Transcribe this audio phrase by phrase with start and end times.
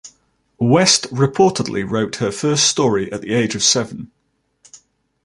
[0.57, 4.09] West reportedly wrote her first story at the age of seven.